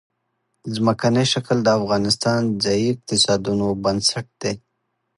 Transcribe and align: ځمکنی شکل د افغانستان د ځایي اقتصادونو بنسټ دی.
ځمکنی 0.75 1.25
شکل 1.33 1.57
د 1.63 1.67
افغانستان 1.79 2.39
د 2.45 2.53
ځایي 2.63 2.85
اقتصادونو 2.93 3.67
بنسټ 3.83 4.27
دی. 4.41 4.53